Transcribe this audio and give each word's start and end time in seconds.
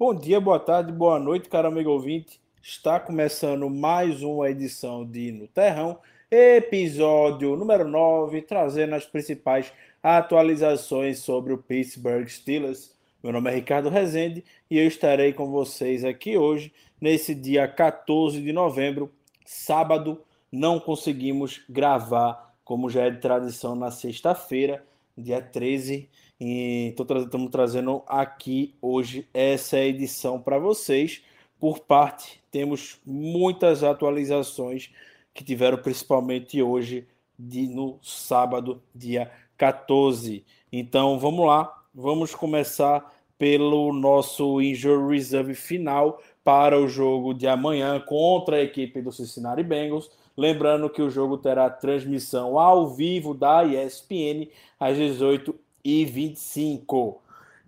Bom 0.00 0.14
dia, 0.14 0.40
boa 0.40 0.58
tarde, 0.58 0.90
boa 0.90 1.18
noite, 1.18 1.50
caro 1.50 1.68
amigo 1.68 1.90
ouvinte. 1.90 2.40
Está 2.62 2.98
começando 2.98 3.68
mais 3.68 4.22
uma 4.22 4.48
edição 4.48 5.04
de 5.04 5.30
No 5.30 5.46
Terrão, 5.46 5.98
episódio 6.30 7.54
número 7.54 7.86
9, 7.86 8.40
trazendo 8.40 8.94
as 8.94 9.04
principais 9.04 9.70
atualizações 10.02 11.18
sobre 11.18 11.52
o 11.52 11.58
Pittsburgh 11.58 12.26
Steelers. 12.26 12.96
Meu 13.22 13.30
nome 13.30 13.50
é 13.50 13.54
Ricardo 13.56 13.90
Rezende 13.90 14.42
e 14.70 14.78
eu 14.78 14.88
estarei 14.88 15.34
com 15.34 15.50
vocês 15.50 16.02
aqui 16.02 16.34
hoje, 16.34 16.72
nesse 16.98 17.34
dia 17.34 17.68
14 17.68 18.40
de 18.40 18.54
novembro, 18.54 19.12
sábado. 19.44 20.22
Não 20.50 20.80
conseguimos 20.80 21.60
gravar, 21.68 22.54
como 22.64 22.88
já 22.88 23.02
é 23.02 23.10
de 23.10 23.20
tradição, 23.20 23.74
na 23.74 23.90
sexta-feira, 23.90 24.82
dia 25.14 25.42
13 25.42 26.08
e 26.40 26.94
estamos 26.98 27.50
trazendo 27.50 28.02
aqui 28.06 28.74
hoje 28.80 29.28
essa 29.34 29.78
edição 29.78 30.40
para 30.40 30.58
vocês. 30.58 31.22
Por 31.58 31.80
parte, 31.80 32.42
temos 32.50 32.98
muitas 33.04 33.84
atualizações 33.84 34.90
que 35.34 35.44
tiveram 35.44 35.76
principalmente 35.76 36.62
hoje, 36.62 37.06
de, 37.38 37.68
no 37.68 37.98
sábado, 38.02 38.82
dia 38.94 39.30
14. 39.58 40.42
Então 40.72 41.18
vamos 41.18 41.46
lá, 41.46 41.84
vamos 41.94 42.34
começar 42.34 43.14
pelo 43.38 43.92
nosso 43.92 44.62
injury 44.62 45.16
reserve 45.16 45.54
final 45.54 46.22
para 46.42 46.78
o 46.78 46.88
jogo 46.88 47.34
de 47.34 47.46
amanhã 47.46 48.00
contra 48.00 48.56
a 48.56 48.62
equipe 48.62 49.02
do 49.02 49.12
Cincinnati 49.12 49.62
Bengals. 49.62 50.10
Lembrando 50.34 50.88
que 50.88 51.02
o 51.02 51.10
jogo 51.10 51.36
terá 51.36 51.68
transmissão 51.68 52.58
ao 52.58 52.88
vivo 52.88 53.34
da 53.34 53.62
ESPN 53.62 54.48
às 54.78 54.96
18 54.96 55.54
e 55.84 56.04
25. 56.04 57.20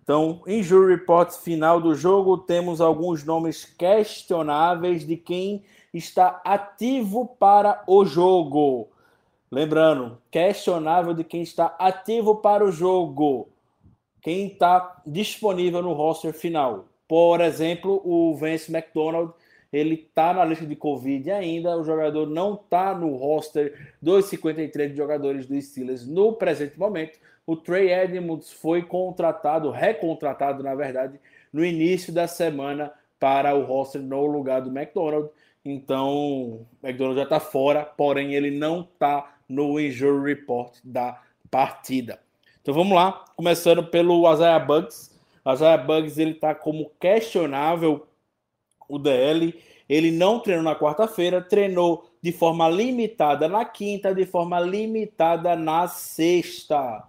Então, 0.03 0.41
injury 0.45 0.95
report 0.95 1.31
final 1.31 1.79
do 1.79 1.95
jogo, 1.95 2.37
temos 2.37 2.81
alguns 2.81 3.23
nomes 3.23 3.63
questionáveis 3.63 5.07
de 5.07 5.15
quem 5.15 5.63
está 5.93 6.41
ativo 6.43 7.25
para 7.39 7.81
o 7.87 8.03
jogo. 8.03 8.89
Lembrando, 9.49 10.17
questionável 10.29 11.13
de 11.13 11.23
quem 11.23 11.41
está 11.41 11.75
ativo 11.79 12.37
para 12.37 12.65
o 12.65 12.71
jogo. 12.71 13.47
Quem 14.21 14.47
está 14.47 15.01
disponível 15.05 15.81
no 15.81 15.93
roster 15.93 16.33
final. 16.33 16.85
Por 17.07 17.39
exemplo, 17.39 18.01
o 18.03 18.35
Vance 18.35 18.73
McDonald, 18.73 19.31
ele 19.71 19.95
está 19.95 20.33
na 20.33 20.43
lista 20.43 20.65
de 20.65 20.75
Covid 20.75 21.31
ainda. 21.31 21.77
O 21.77 21.83
jogador 21.83 22.27
não 22.27 22.55
está 22.55 22.93
no 22.93 23.15
roster 23.15 23.93
dos 24.01 24.25
53 24.25 24.97
jogadores 24.97 25.45
do 25.45 25.61
Steelers 25.61 26.05
no 26.05 26.33
presente 26.33 26.77
momento 26.77 27.19
o 27.45 27.55
Trey 27.55 27.91
Edmonds 27.91 28.51
foi 28.51 28.81
contratado, 28.83 29.69
recontratado, 29.69 30.63
na 30.63 30.73
verdade, 30.75 31.19
no 31.51 31.63
início 31.63 32.13
da 32.13 32.27
semana 32.27 32.91
para 33.19 33.53
o 33.55 33.63
roster 33.63 34.01
no 34.01 34.25
lugar 34.25 34.61
do 34.61 34.69
McDonald. 34.69 35.29
Então, 35.63 36.09
o 36.11 36.67
McDonald 36.81 37.17
já 37.17 37.23
está 37.23 37.39
fora, 37.39 37.85
porém 37.85 38.33
ele 38.33 38.51
não 38.51 38.81
está 38.81 39.35
no 39.47 39.79
injury 39.79 40.33
report 40.33 40.77
da 40.83 41.21
partida. 41.51 42.19
Então 42.61 42.73
vamos 42.73 42.95
lá, 42.95 43.25
começando 43.35 43.85
pelo 43.85 44.31
Isaiah 44.31 44.59
Bugs. 44.59 45.11
Isaiah 45.45 45.77
Bugs 45.77 46.17
ele 46.17 46.31
está 46.31 46.55
como 46.55 46.91
questionável 46.99 48.07
o 48.87 48.97
DL. 48.97 49.53
Ele 49.87 50.11
não 50.11 50.39
treinou 50.39 50.63
na 50.63 50.75
quarta-feira, 50.75 51.41
treinou 51.41 52.09
de 52.21 52.31
forma 52.31 52.69
limitada 52.69 53.49
na 53.49 53.65
quinta, 53.65 54.15
de 54.15 54.25
forma 54.25 54.59
limitada 54.61 55.57
na 55.57 55.87
sexta 55.89 57.03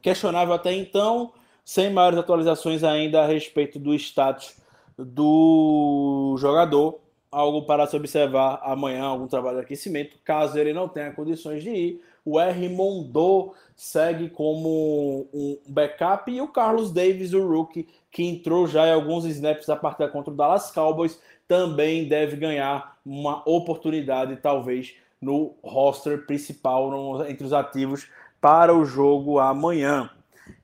questionável 0.00 0.54
até 0.54 0.72
então, 0.72 1.32
sem 1.64 1.90
maiores 1.90 2.18
atualizações 2.18 2.82
ainda 2.82 3.22
a 3.22 3.26
respeito 3.26 3.78
do 3.78 3.94
status 3.94 4.56
do 4.98 6.36
jogador. 6.38 7.00
Algo 7.30 7.62
para 7.62 7.86
se 7.86 7.96
observar 7.96 8.60
amanhã, 8.62 9.04
algum 9.04 9.26
trabalho 9.26 9.58
de 9.58 9.64
aquecimento, 9.64 10.18
caso 10.22 10.58
ele 10.58 10.74
não 10.74 10.86
tenha 10.86 11.12
condições 11.12 11.62
de 11.62 11.70
ir. 11.70 12.02
O 12.24 12.38
R. 12.38 12.68
Mondô 12.68 13.54
segue 13.74 14.28
como 14.28 15.26
um 15.32 15.58
backup 15.66 16.30
e 16.30 16.40
o 16.40 16.48
Carlos 16.48 16.92
Davis, 16.92 17.32
o 17.32 17.46
rookie, 17.46 17.88
que 18.10 18.22
entrou 18.22 18.66
já 18.66 18.86
em 18.86 18.92
alguns 18.92 19.24
snaps 19.24 19.68
a 19.70 19.76
partida 19.76 20.08
contra 20.08 20.32
o 20.32 20.36
Dallas 20.36 20.70
Cowboys, 20.70 21.18
também 21.48 22.06
deve 22.06 22.36
ganhar 22.36 22.98
uma 23.04 23.42
oportunidade, 23.48 24.36
talvez, 24.36 24.94
no 25.20 25.54
roster 25.62 26.26
principal, 26.26 26.90
no, 26.90 27.24
entre 27.26 27.46
os 27.46 27.52
ativos 27.52 28.08
para 28.42 28.76
o 28.76 28.84
jogo 28.84 29.38
amanhã. 29.38 30.10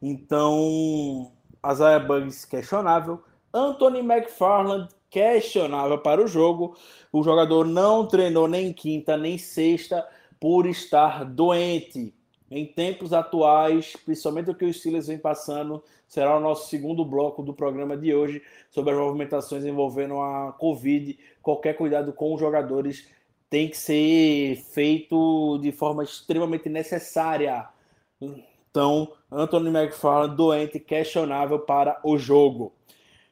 Então, 0.03 1.31
Isaiah 1.65 2.01
Bugs 2.01 2.45
questionável, 2.45 3.23
Anthony 3.55 4.01
McFarland 4.01 4.89
questionável 5.09 5.97
para 5.99 6.21
o 6.21 6.27
jogo. 6.27 6.77
O 7.13 7.23
jogador 7.23 7.65
não 7.65 8.05
treinou 8.05 8.49
nem 8.49 8.73
quinta 8.73 9.17
nem 9.17 9.39
sexta 9.39 10.05
por 10.41 10.67
estar 10.67 11.25
doente. 11.25 12.13
Em 12.51 12.67
tempos 12.67 13.13
atuais, 13.13 13.95
principalmente 14.05 14.51
o 14.51 14.55
que 14.55 14.65
os 14.65 14.79
Steelers 14.79 15.07
vem 15.07 15.19
passando, 15.19 15.83
será 16.09 16.37
o 16.37 16.41
nosso 16.41 16.69
segundo 16.69 17.05
bloco 17.05 17.45
do 17.45 17.55
programa 17.55 17.97
de 17.97 18.13
hoje 18.13 18.43
sobre 18.71 18.93
as 18.93 18.99
movimentações 18.99 19.65
envolvendo 19.65 20.19
a 20.21 20.53
Covid. 20.59 21.17
Qualquer 21.41 21.75
cuidado 21.75 22.13
com 22.13 22.35
os 22.35 22.41
jogadores 22.41 23.07
tem 23.51 23.69
que 23.69 23.77
ser 23.77 24.57
feito 24.73 25.59
de 25.59 25.73
forma 25.73 26.03
extremamente 26.05 26.69
necessária. 26.69 27.69
Então, 28.21 29.13
Anthony 29.31 29.69
McFarland 29.71 30.37
doente, 30.37 30.79
questionável 30.79 31.59
para 31.61 31.99
o 32.05 32.19
jogo. 32.19 32.73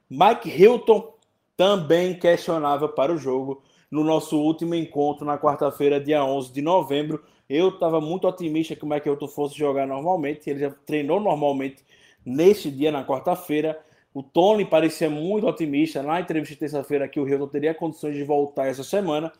Mike 0.08 0.48
Hilton 0.48 1.14
também 1.56 2.18
questionável 2.18 2.88
para 2.88 3.12
o 3.12 3.18
jogo. 3.18 3.62
No 3.90 4.02
nosso 4.02 4.38
último 4.38 4.74
encontro 4.74 5.24
na 5.24 5.38
quarta-feira, 5.38 6.00
dia 6.00 6.24
11 6.24 6.52
de 6.52 6.60
novembro, 6.60 7.22
eu 7.48 7.68
estava 7.68 8.00
muito 8.00 8.26
otimista 8.26 8.74
que 8.74 8.84
o 8.84 8.88
Mike 8.88 9.08
Hilton 9.08 9.28
fosse 9.28 9.56
jogar 9.56 9.86
normalmente. 9.86 10.50
Ele 10.50 10.60
já 10.60 10.70
treinou 10.70 11.20
normalmente 11.20 11.84
neste 12.24 12.70
dia, 12.70 12.90
na 12.90 13.04
quarta-feira. 13.04 13.78
O 14.12 14.22
Tony 14.22 14.64
parecia 14.64 15.08
muito 15.08 15.46
otimista 15.46 16.02
na 16.02 16.20
entrevista 16.20 16.54
de 16.54 16.60
terça-feira 16.60 17.06
que 17.06 17.20
o 17.20 17.28
Hilton 17.28 17.48
teria 17.48 17.74
condições 17.74 18.16
de 18.16 18.24
voltar 18.24 18.66
essa 18.66 18.82
semana. 18.82 19.32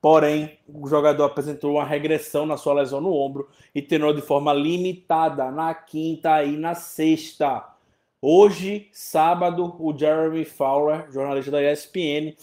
Porém, 0.00 0.58
o 0.68 0.86
jogador 0.86 1.24
apresentou 1.24 1.72
uma 1.72 1.84
regressão 1.84 2.46
na 2.46 2.56
sua 2.56 2.74
lesão 2.74 3.00
no 3.00 3.12
ombro 3.12 3.48
e 3.74 3.82
treinou 3.82 4.12
de 4.12 4.22
forma 4.22 4.52
limitada 4.52 5.50
na 5.50 5.74
quinta 5.74 6.42
e 6.44 6.56
na 6.56 6.74
sexta. 6.74 7.64
Hoje, 8.20 8.88
sábado, 8.92 9.74
o 9.78 9.96
Jeremy 9.96 10.44
Fowler, 10.44 11.10
jornalista 11.10 11.50
da 11.50 11.72
ESPN, 11.72 12.34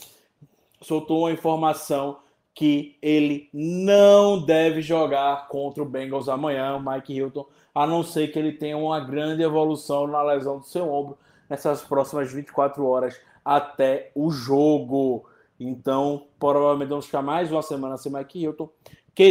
soltou 0.81 1.19
uma 1.19 1.31
informação 1.31 2.19
que 2.53 2.97
ele 3.01 3.49
não 3.51 4.39
deve 4.39 4.81
jogar 4.81 5.47
contra 5.47 5.81
o 5.81 5.85
Bengals 5.85 6.29
amanhã, 6.29 6.75
o 6.75 6.91
Mike 6.91 7.13
Hilton, 7.13 7.47
a 7.73 7.87
não 7.87 8.03
ser 8.03 8.27
que 8.27 8.37
ele 8.37 8.51
tenha 8.51 8.77
uma 8.77 8.99
grande 8.99 9.41
evolução 9.41 10.05
na 10.05 10.21
lesão 10.21 10.59
do 10.59 10.65
seu 10.65 10.91
ombro 10.91 11.17
nessas 11.49 11.81
próximas 11.81 12.31
24 12.31 12.85
horas 12.85 13.19
até 13.43 14.11
o 14.13 14.29
jogo. 14.29 15.25
Então, 15.59 16.27
provavelmente 16.51 16.89
vamos 16.89 17.05
ficar 17.05 17.21
mais 17.21 17.49
uma 17.49 17.61
semana 17.61 17.97
sem 17.97 18.11
Mike 18.11 18.37
Hilton. 18.37 18.69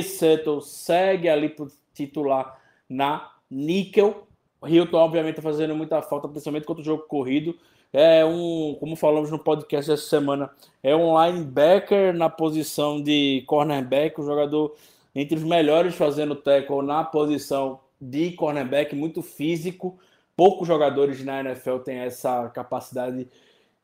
Settle 0.03 0.63
segue 0.63 1.29
ali 1.29 1.51
para 1.51 1.67
titular 1.93 2.59
na 2.89 3.31
Nickel. 3.51 4.27
Hilton, 4.65 4.97
obviamente, 4.97 5.39
está 5.39 5.43
fazendo 5.43 5.77
muita 5.77 6.01
falta, 6.01 6.27
principalmente 6.27 6.65
contra 6.65 6.81
o 6.81 6.85
jogo 6.85 7.03
corrido. 7.03 7.55
É 7.93 8.25
um, 8.25 8.75
como 8.81 8.97
falamos 8.97 9.31
no 9.31 9.39
podcast 9.39 9.91
dessa 9.91 10.09
semana, 10.09 10.51
é 10.83 10.97
um 10.97 11.23
linebacker 11.23 12.15
na 12.15 12.31
posição 12.31 13.03
de 13.03 13.45
cornerback, 13.47 14.19
um 14.19 14.25
jogador 14.25 14.75
entre 15.15 15.37
os 15.37 15.45
melhores 15.45 15.95
fazendo 15.95 16.35
tackle 16.35 16.81
na 16.81 17.05
posição 17.05 17.81
de 18.01 18.33
cornerback, 18.33 18.97
muito 18.97 19.21
físico. 19.21 19.99
Poucos 20.35 20.67
jogadores 20.67 21.23
na 21.23 21.41
NFL 21.41 21.81
têm 21.81 21.99
essa 21.99 22.49
capacidade 22.49 23.29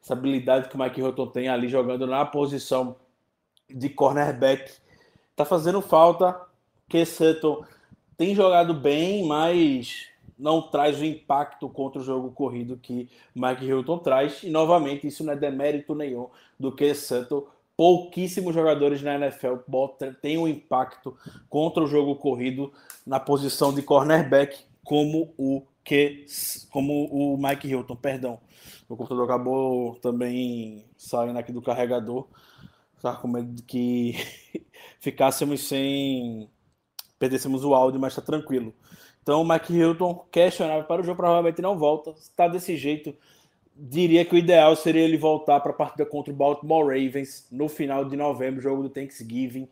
essa 0.02 0.14
habilidade 0.14 0.68
que 0.68 0.76
o 0.76 0.78
Mike 0.78 1.00
Hilton 1.00 1.26
tem 1.26 1.48
ali 1.48 1.68
jogando 1.68 2.06
na 2.06 2.24
posição 2.24 2.96
de 3.68 3.88
cornerback. 3.88 4.72
Tá 5.36 5.44
fazendo 5.44 5.80
falta. 5.80 6.40
Que 6.88 7.04
Sutton 7.04 7.64
tem 8.16 8.34
jogado 8.34 8.72
bem, 8.72 9.26
mas 9.26 10.06
não 10.38 10.62
traz 10.62 10.98
o 11.00 11.04
impacto 11.04 11.68
contra 11.68 12.00
o 12.00 12.04
jogo 12.04 12.30
corrido 12.30 12.78
que 12.78 13.10
Mike 13.34 13.64
Hilton 13.64 13.98
traz. 13.98 14.42
E 14.42 14.50
novamente, 14.50 15.06
isso 15.06 15.24
não 15.24 15.32
é 15.32 15.36
demérito 15.36 15.94
nenhum 15.94 16.28
do 16.58 16.72
que 16.72 16.94
Sutton. 16.94 17.46
Pouquíssimos 17.76 18.54
jogadores 18.54 19.02
na 19.02 19.14
NFL 19.14 19.56
têm 20.20 20.38
um 20.38 20.48
impacto 20.48 21.16
contra 21.48 21.82
o 21.84 21.86
jogo 21.86 22.16
corrido 22.16 22.72
na 23.06 23.20
posição 23.20 23.72
de 23.72 23.82
cornerback, 23.82 24.64
como 24.82 25.32
o 25.36 25.62
que 25.84 26.26
como 26.70 27.06
o 27.06 27.36
Mike 27.38 27.68
Hilton, 27.68 27.96
perdão. 27.96 28.40
O 28.88 28.96
computador 28.96 29.24
acabou 29.24 29.94
também 29.96 30.84
saindo 30.96 31.38
aqui 31.38 31.52
do 31.52 31.62
carregador. 31.62 32.26
Estava 32.98 33.16
com 33.16 33.28
medo 33.28 33.52
de 33.52 33.62
que 33.62 34.16
ficássemos 34.98 35.68
sem. 35.68 36.50
perdêssemos 37.18 37.64
o 37.64 37.72
áudio, 37.74 38.00
mas 38.00 38.12
está 38.12 38.20
tranquilo. 38.20 38.74
Então, 39.22 39.40
o 39.40 39.48
Mike 39.48 39.72
Hilton 39.72 40.26
questionável 40.32 40.84
para 40.84 41.00
o 41.00 41.04
jogo, 41.04 41.16
provavelmente 41.16 41.62
não 41.62 41.78
volta. 41.78 42.10
Está 42.18 42.48
desse 42.48 42.76
jeito, 42.76 43.14
diria 43.76 44.24
que 44.24 44.34
o 44.34 44.38
ideal 44.38 44.74
seria 44.74 45.02
ele 45.02 45.16
voltar 45.16 45.60
para 45.60 45.70
a 45.70 45.74
partida 45.74 46.04
contra 46.04 46.32
o 46.32 46.36
Baltimore 46.36 46.86
Ravens 46.86 47.46
no 47.52 47.68
final 47.68 48.04
de 48.04 48.16
novembro, 48.16 48.60
jogo 48.60 48.82
do 48.82 48.88
Thanksgiving, 48.88 49.68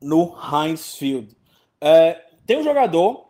no 0.00 0.34
Heinz 0.34 0.96
Field. 0.96 1.36
É, 1.80 2.20
tem 2.44 2.58
um 2.58 2.64
jogador 2.64 3.28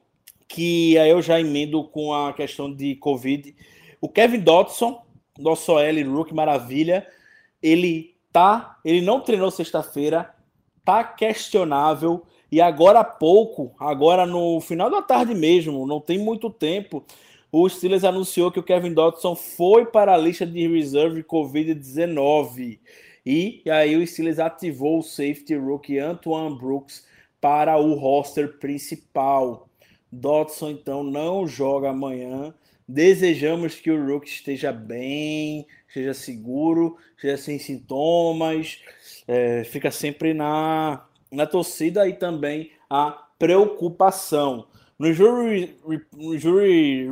que 0.49 0.97
aí 0.99 1.11
eu 1.11 1.21
já 1.21 1.39
emendo 1.39 1.85
com 1.85 2.15
a 2.15 2.33
questão 2.33 2.75
de 2.75 2.97
Covid. 2.97 3.55
O 4.01 4.09
Kevin 4.09 4.41
Dotson, 4.41 5.05
nosso 5.39 5.79
L 5.79 6.03
Rook 6.05 6.33
Maravilha, 6.33 7.07
ele 7.63 8.10
tá, 8.33 8.79
ele 8.85 9.01
não 9.01 9.21
treinou 9.21 9.51
sexta-feira, 9.51 10.35
tá 10.85 11.05
questionável 11.05 12.25
e 12.51 12.61
agora 12.61 13.01
há 13.01 13.05
pouco, 13.05 13.75
agora 13.79 14.27
no 14.27 14.61
final 14.61 14.91
da 14.91 15.03
tarde 15.03 15.35
mesmo, 15.35 15.87
não 15.87 16.01
tem 16.01 16.19
muito 16.19 16.51
tempo, 16.51 17.05
o 17.53 17.69
Steelers 17.69 18.05
anunciou 18.05 18.51
que 18.51 18.61
o 18.61 18.63
Kevin 18.63 18.93
Dotson 18.93 19.35
foi 19.35 19.85
para 19.85 20.15
a 20.15 20.19
lista 20.19 20.47
de 20.47 20.69
reserve 20.69 21.25
COVID-19. 21.25 22.79
E, 23.27 23.63
aí 23.69 23.97
o 23.97 24.07
Steelers 24.07 24.39
ativou 24.39 25.01
o 25.01 25.03
safety 25.03 25.57
rookie 25.57 25.99
Antoine 25.99 26.57
Brooks 26.57 27.07
para 27.41 27.77
o 27.77 27.95
roster 27.95 28.59
principal. 28.59 29.69
Dotson 30.13 30.71
então 30.71 31.03
não 31.03 31.47
joga 31.47 31.91
amanhã. 31.91 32.55
Desejamos 32.93 33.77
que 33.77 33.89
o 33.89 34.05
Rook 34.05 34.27
esteja 34.27 34.73
bem, 34.73 35.65
esteja 35.87 36.13
seguro, 36.13 36.97
esteja 37.15 37.37
sem 37.37 37.57
sintomas, 37.57 38.81
é, 39.29 39.63
fica 39.63 39.93
sempre 39.93 40.35
na, 40.35 41.07
na 41.31 41.47
torcida 41.47 42.09
e 42.09 42.15
também 42.15 42.73
a 42.91 43.13
preocupação. 43.39 44.67
No 44.99 45.13
jury, 45.13 45.77
no 46.13 46.37
jury 46.37 47.09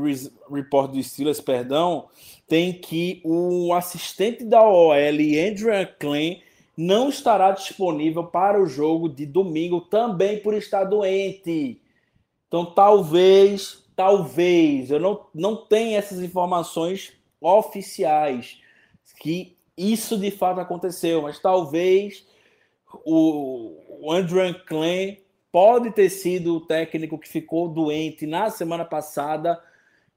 report 0.50 0.90
do 0.90 1.00
Steelers, 1.00 1.40
perdão, 1.40 2.08
tem 2.48 2.72
que 2.72 3.20
o 3.24 3.72
assistente 3.72 4.44
da 4.44 4.60
OL, 4.60 4.94
Andrew 4.96 5.88
Klein, 5.96 6.42
não 6.76 7.08
estará 7.08 7.52
disponível 7.52 8.24
para 8.24 8.60
o 8.60 8.66
jogo 8.66 9.08
de 9.08 9.24
domingo 9.24 9.80
também 9.82 10.40
por 10.40 10.54
estar 10.54 10.82
doente. 10.82 11.80
Então, 12.48 12.66
talvez, 12.66 13.87
talvez, 13.98 14.92
eu 14.92 15.00
não, 15.00 15.26
não 15.34 15.56
tenho 15.56 15.98
essas 15.98 16.22
informações 16.22 17.14
oficiais 17.40 18.60
que 19.18 19.56
isso 19.76 20.16
de 20.16 20.30
fato 20.30 20.60
aconteceu, 20.60 21.22
mas 21.22 21.40
talvez 21.40 22.24
o, 23.04 23.74
o 24.00 24.12
Andrew 24.12 24.54
Klein 24.66 25.18
pode 25.50 25.90
ter 25.90 26.10
sido 26.10 26.54
o 26.54 26.60
técnico 26.60 27.18
que 27.18 27.28
ficou 27.28 27.68
doente 27.68 28.24
na 28.24 28.48
semana 28.50 28.84
passada 28.84 29.60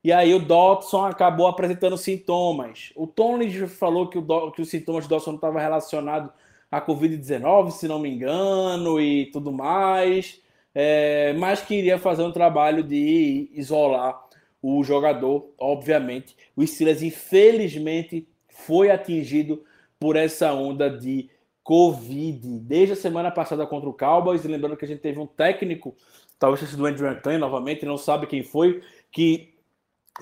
e 0.04 0.13
aí 0.13 0.31
o 0.31 0.39
Dodson 0.39 1.04
acabou 1.04 1.48
apresentando 1.48 1.98
sintomas. 1.98 2.94
O 2.95 3.07
Tony 3.07 3.68
falou 3.68 4.07
que, 4.07 4.19
o, 4.19 4.51
que 4.51 4.62
os 4.62 4.69
sintomas 4.69 5.07
do 5.07 5.10
Dodson 5.10 5.33
estavam 5.33 5.60
relacionados 5.60 6.30
à 6.69 6.80
Covid-19, 6.80 7.72
se 7.72 7.88
não 7.88 7.98
me 7.98 8.10
engano, 8.10 9.01
e 9.01 9.25
tudo 9.31 9.51
mais, 9.51 10.39
é, 10.73 11.33
mas 11.33 11.62
queria 11.62 11.97
fazer 11.97 12.23
um 12.23 12.31
trabalho 12.31 12.83
de 12.83 13.50
isolar 13.53 14.21
o 14.62 14.83
jogador, 14.83 15.51
obviamente. 15.57 16.35
O 16.56 16.65
Steelers, 16.65 17.01
infelizmente, 17.01 18.27
foi 18.47 18.91
atingido 18.91 19.63
por 20.00 20.15
essa 20.15 20.53
onda 20.53 20.89
de 20.89 21.29
Covid 21.63 22.59
desde 22.59 22.94
a 22.94 22.95
semana 22.95 23.31
passada 23.31 23.65
contra 23.65 23.89
o 23.89 23.94
Cowboys. 23.94 24.44
Lembrando 24.44 24.77
que 24.77 24.85
a 24.85 24.88
gente 24.88 25.01
teve 25.01 25.19
um 25.19 25.27
técnico, 25.27 25.95
talvez 26.38 26.59
tenha 26.59 26.71
sido 26.71 26.83
o 26.83 26.85
Andrew 26.85 27.09
Anton, 27.09 27.38
novamente, 27.38 27.85
não 27.85 27.97
sabe 27.97 28.27
quem 28.27 28.44
foi, 28.44 28.81
que 29.12 29.53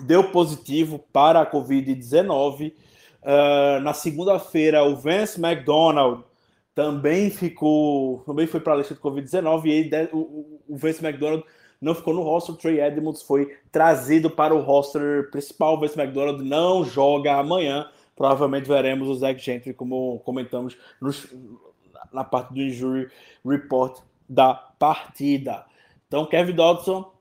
deu 0.01 0.31
positivo 0.31 0.99
para 1.11 1.41
a 1.41 1.51
Covid-19. 1.51 2.71
Uh, 2.71 2.75
ah, 3.23 3.79
na 3.81 3.93
segunda-feira, 3.93 4.83
o 4.83 4.95
Vance 4.95 5.39
McDonald 5.39 6.23
também 6.79 7.29
ficou, 7.29 8.19
também 8.19 8.47
foi 8.47 8.59
para 8.59 8.73
a 8.73 8.77
lista 8.77 8.93
de 8.93 9.01
Covid-19 9.01 9.65
e 9.65 10.15
o, 10.15 10.61
o 10.67 10.77
Vance 10.77 11.03
McDonald 11.05 11.43
não 11.81 11.93
ficou 11.93 12.13
no 12.13 12.21
roster. 12.21 12.55
O 12.55 12.57
Trey 12.57 12.79
Edmonds 12.79 13.21
foi 13.21 13.57
trazido 13.71 14.29
para 14.29 14.53
o 14.55 14.61
roster 14.61 15.29
principal. 15.31 15.75
O 15.75 15.79
Vance 15.79 15.99
McDonald 15.99 16.43
não 16.43 16.83
joga 16.83 17.35
amanhã 17.35 17.89
provavelmente 18.19 18.67
veremos 18.67 19.07
o 19.07 19.15
Zach 19.15 19.41
Gentry, 19.41 19.73
como 19.73 20.19
comentamos 20.25 20.77
nos, 20.99 21.25
na 22.11 22.25
parte 22.25 22.53
do 22.53 22.59
injury 22.59 23.09
report 23.45 24.01
da 24.27 24.53
partida. 24.53 25.65
Então, 26.05 26.25
Kevin 26.25 26.51
Dodson 26.51 27.13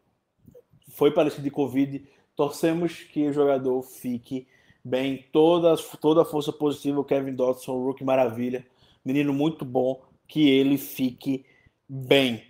foi 0.89 1.13
para 1.13 1.23
a 1.23 1.25
lista 1.27 1.41
de 1.41 1.53
Covid. 1.53 2.05
Torcemos 2.35 2.95
que 2.95 3.29
o 3.29 3.33
jogador 3.33 3.81
fique 3.83 4.49
bem. 4.85 5.25
Toda, 5.31 5.77
toda 6.01 6.23
a 6.23 6.25
força 6.25 6.53
positiva, 6.53 6.99
o 6.99 7.05
Kevin 7.05 7.35
Dodson, 7.35 7.81
rookie 7.81 8.03
maravilha. 8.03 8.67
Menino 9.09 9.33
muito 9.33 9.65
bom, 9.65 10.03
que 10.27 10.51
ele 10.51 10.77
fique 10.77 11.47
bem. 11.89 12.43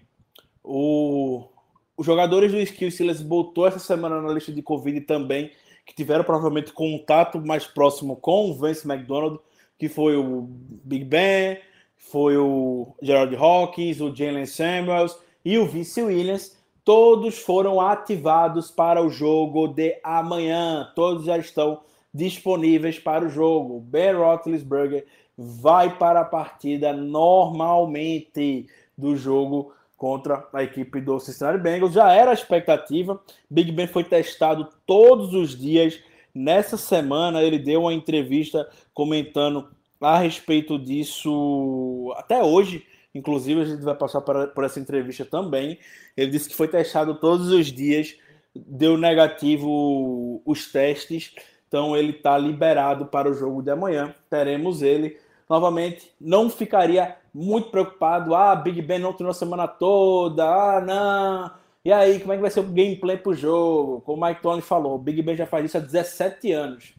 O, 0.64 1.46
os 1.96 2.04
jogadores 2.04 2.50
do 2.50 2.58
Skill 2.58 2.90
Steelers 2.90 3.22
botou 3.22 3.64
essa 3.64 3.78
semana 3.78 4.20
na 4.20 4.32
lista 4.32 4.50
de 4.50 4.60
Covid 4.60 5.00
também 5.02 5.52
que 5.86 5.94
tiveram 5.94 6.24
provavelmente 6.24 6.72
contato 6.72 7.40
mais 7.40 7.64
próximo 7.64 8.16
com 8.16 8.50
o 8.50 8.54
Vince 8.54 8.90
McDonald, 8.90 9.38
que 9.78 9.88
foi 9.88 10.16
o 10.16 10.48
Big 10.84 11.04
Ben, 11.04 11.58
foi 11.96 12.36
o 12.36 12.92
Gerald 13.00 13.36
Hawkins, 13.36 14.00
o 14.00 14.12
Jalen 14.12 14.44
Samuels 14.44 15.16
e 15.44 15.58
o 15.58 15.64
Vince 15.64 16.02
Williams, 16.02 16.58
todos 16.84 17.38
foram 17.38 17.80
ativados 17.80 18.68
para 18.68 19.00
o 19.00 19.08
jogo 19.08 19.68
de 19.68 19.96
amanhã. 20.02 20.90
Todos 20.96 21.24
já 21.24 21.38
estão 21.38 21.82
disponíveis 22.12 22.98
para 22.98 23.24
o 23.24 23.28
jogo. 23.28 23.78
Ben 23.78 24.12
Roethlisberger 24.12 25.06
vai 25.40 25.96
para 25.96 26.22
a 26.22 26.24
partida 26.24 26.92
normalmente 26.92 28.66
do 28.96 29.16
jogo 29.16 29.72
contra 29.96 30.44
a 30.52 30.64
equipe 30.64 31.00
do 31.00 31.20
Cincinnati 31.20 31.62
Bengals. 31.62 31.92
Já 31.92 32.12
era 32.12 32.32
a 32.32 32.34
expectativa. 32.34 33.20
Big 33.48 33.70
Ben 33.70 33.86
foi 33.86 34.02
testado 34.02 34.68
todos 34.84 35.32
os 35.34 35.56
dias. 35.56 36.00
Nessa 36.34 36.76
semana 36.76 37.40
ele 37.42 37.58
deu 37.58 37.82
uma 37.82 37.94
entrevista 37.94 38.68
comentando 38.92 39.68
a 40.00 40.18
respeito 40.18 40.76
disso 40.76 42.12
até 42.16 42.42
hoje. 42.42 42.84
Inclusive, 43.14 43.62
a 43.62 43.64
gente 43.64 43.82
vai 43.82 43.94
passar 43.94 44.20
por 44.20 44.64
essa 44.64 44.78
entrevista 44.80 45.24
também. 45.24 45.78
Ele 46.16 46.30
disse 46.30 46.48
que 46.48 46.54
foi 46.54 46.68
testado 46.68 47.14
todos 47.14 47.48
os 47.48 47.66
dias, 47.66 48.16
deu 48.54 48.98
negativo 48.98 50.42
os 50.44 50.70
testes, 50.70 51.34
então 51.66 51.96
ele 51.96 52.10
está 52.10 52.36
liberado 52.36 53.06
para 53.06 53.28
o 53.28 53.34
jogo 53.34 53.62
de 53.62 53.70
amanhã. 53.70 54.14
Teremos 54.30 54.82
ele 54.82 55.16
novamente. 55.48 56.12
Não 56.20 56.50
ficaria 56.50 57.16
muito 57.32 57.70
preocupado. 57.70 58.34
Ah, 58.34 58.54
Big 58.54 58.82
Ben 58.82 58.98
não 58.98 59.12
treinou 59.12 59.30
a 59.30 59.34
semana 59.34 59.66
toda. 59.66 60.44
Ah, 60.44 60.80
não. 60.80 61.50
E 61.84 61.92
aí, 61.92 62.20
como 62.20 62.32
é 62.32 62.36
que 62.36 62.42
vai 62.42 62.50
ser 62.50 62.60
o 62.60 62.64
gameplay 62.64 63.16
pro 63.16 63.34
jogo? 63.34 64.02
Como 64.02 64.22
o 64.22 64.26
Mike 64.26 64.42
Tony 64.42 64.60
falou, 64.60 64.96
o 64.96 64.98
Big 64.98 65.22
Ben 65.22 65.36
já 65.36 65.46
faz 65.46 65.64
isso 65.64 65.78
há 65.78 65.80
17 65.80 66.52
anos. 66.52 66.94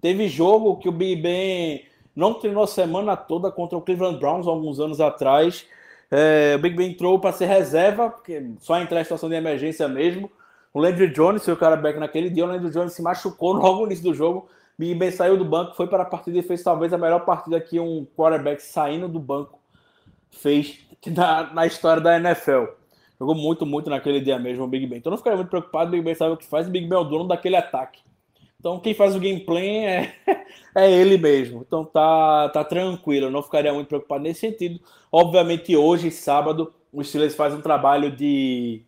Teve 0.00 0.28
jogo 0.28 0.76
que 0.78 0.88
o 0.88 0.92
Big 0.92 1.22
Ben 1.22 1.84
não 2.16 2.34
treinou 2.34 2.64
a 2.64 2.66
semana 2.66 3.16
toda 3.16 3.50
contra 3.50 3.78
o 3.78 3.80
Cleveland 3.82 4.18
Browns 4.18 4.46
alguns 4.46 4.80
anos 4.80 5.00
atrás. 5.00 5.66
É, 6.10 6.54
o 6.56 6.58
Big 6.58 6.76
Ben 6.76 6.90
entrou 6.90 7.18
para 7.18 7.32
ser 7.32 7.46
reserva, 7.46 8.10
porque 8.10 8.50
só 8.60 8.78
entrar 8.80 9.00
em 9.00 9.04
situação 9.04 9.28
de 9.28 9.34
emergência 9.34 9.86
mesmo. 9.88 10.30
O 10.72 10.80
Landry 10.80 11.12
Jones 11.12 11.44
foi 11.44 11.54
o 11.54 11.56
cara 11.56 11.76
back 11.76 11.98
naquele 11.98 12.28
dia. 12.28 12.44
O 12.44 12.48
Landry 12.48 12.70
Jones 12.70 12.92
se 12.92 13.02
machucou 13.02 13.52
logo 13.54 13.80
no 13.80 13.86
início 13.86 14.04
do 14.04 14.14
jogo. 14.14 14.48
Big 14.78 14.94
Ben 14.94 15.10
saiu 15.10 15.36
do 15.36 15.44
banco, 15.44 15.74
foi 15.74 15.86
para 15.86 16.02
a 16.02 16.06
partida 16.06 16.38
e 16.38 16.42
fez 16.42 16.62
talvez 16.62 16.92
a 16.92 16.98
melhor 16.98 17.24
partida 17.24 17.60
que 17.60 17.78
um 17.78 18.06
quarterback 18.16 18.60
saindo 18.60 19.08
do 19.08 19.20
banco 19.20 19.60
fez 20.30 20.80
na, 21.06 21.52
na 21.52 21.66
história 21.66 22.02
da 22.02 22.16
NFL. 22.16 22.64
Jogou 23.18 23.34
muito, 23.34 23.64
muito 23.64 23.88
naquele 23.88 24.20
dia 24.20 24.38
mesmo 24.38 24.64
o 24.64 24.68
Big 24.68 24.86
Ben. 24.86 24.98
Então 24.98 25.10
não 25.10 25.16
ficaria 25.16 25.36
muito 25.36 25.50
preocupado, 25.50 25.88
o 25.88 25.90
Big 25.92 26.02
Ben 26.02 26.14
sabe 26.14 26.34
o 26.34 26.36
que 26.36 26.46
faz, 26.46 26.66
o 26.66 26.70
Big 26.70 26.86
Ben 26.86 26.98
é 26.98 27.00
o 27.00 27.04
dono 27.04 27.28
daquele 27.28 27.56
ataque. 27.56 28.00
Então 28.58 28.80
quem 28.80 28.94
faz 28.94 29.14
o 29.14 29.20
gameplay 29.20 29.84
é, 29.84 30.14
é 30.74 30.90
ele 30.90 31.16
mesmo. 31.18 31.62
Então 31.66 31.84
tá, 31.84 32.48
tá 32.48 32.64
tranquilo, 32.64 33.26
eu 33.26 33.30
não 33.30 33.42
ficaria 33.42 33.72
muito 33.72 33.88
preocupado 33.88 34.24
nesse 34.24 34.40
sentido. 34.40 34.80
Obviamente 35.12 35.76
hoje, 35.76 36.10
sábado, 36.10 36.74
o 36.92 37.02
Steelers 37.04 37.36
faz 37.36 37.54
um 37.54 37.60
trabalho 37.60 38.10
de 38.10 38.82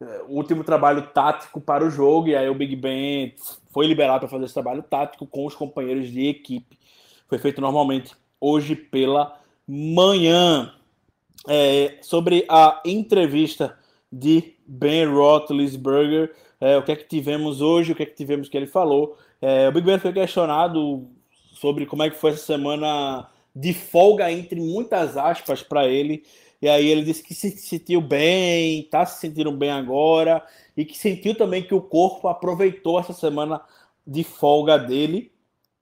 eh, 0.00 0.22
último 0.28 0.62
trabalho 0.62 1.08
tático 1.08 1.60
para 1.60 1.84
o 1.84 1.90
jogo, 1.90 2.28
e 2.28 2.36
aí 2.36 2.48
o 2.48 2.54
Big 2.54 2.76
Ben 2.76 3.34
foi 3.76 3.86
liberado 3.86 4.20
para 4.20 4.28
fazer 4.30 4.46
esse 4.46 4.54
trabalho 4.54 4.82
tático 4.82 5.26
com 5.26 5.44
os 5.44 5.54
companheiros 5.54 6.10
de 6.10 6.28
equipe. 6.28 6.78
Foi 7.28 7.36
feito 7.36 7.60
normalmente 7.60 8.14
hoje 8.40 8.74
pela 8.74 9.38
manhã 9.68 10.72
é, 11.46 11.98
sobre 12.00 12.46
a 12.48 12.80
entrevista 12.86 13.78
de 14.10 14.54
Ben 14.66 15.04
Roethlisberger, 15.04 16.34
é, 16.58 16.78
o 16.78 16.82
que 16.82 16.92
é 16.92 16.96
que 16.96 17.06
tivemos 17.06 17.60
hoje, 17.60 17.92
o 17.92 17.94
que 17.94 18.04
é 18.04 18.06
que 18.06 18.14
tivemos 18.14 18.48
que 18.48 18.56
ele 18.56 18.66
falou. 18.66 19.18
É, 19.42 19.68
o 19.68 19.72
Big 19.72 19.84
Ben 19.84 19.98
foi 19.98 20.14
questionado 20.14 21.06
sobre 21.52 21.84
como 21.84 22.02
é 22.02 22.08
que 22.08 22.16
foi 22.16 22.30
essa 22.30 22.46
semana 22.46 23.28
de 23.54 23.74
folga 23.74 24.32
entre 24.32 24.58
muitas 24.58 25.18
aspas 25.18 25.62
para 25.62 25.86
ele. 25.86 26.24
E 26.60 26.68
aí 26.68 26.86
ele 26.88 27.02
disse 27.04 27.22
que 27.22 27.34
se 27.34 27.50
sentiu 27.58 28.00
bem, 28.00 28.82
tá 28.84 29.04
se 29.06 29.20
sentindo 29.20 29.52
bem 29.52 29.70
agora 29.70 30.44
e 30.76 30.84
que 30.84 30.96
sentiu 30.96 31.34
também 31.34 31.62
que 31.62 31.74
o 31.74 31.80
corpo 31.80 32.28
aproveitou 32.28 32.98
essa 32.98 33.12
semana 33.12 33.60
de 34.06 34.24
folga 34.24 34.78
dele. 34.78 35.32